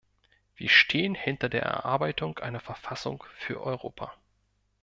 [0.55, 4.11] Wir stehen hinter der Erarbeitung einer Verfassung für Europa.